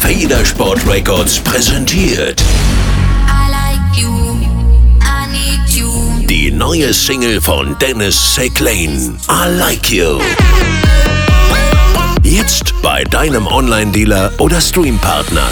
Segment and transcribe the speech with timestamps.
[0.00, 2.42] Federsport Records präsentiert
[3.50, 4.38] like you,
[5.68, 6.26] you.
[6.26, 10.20] die neue Single von Dennis Seclane, I Like You.
[12.22, 15.48] Jetzt bei deinem Online-Dealer oder Streampartner.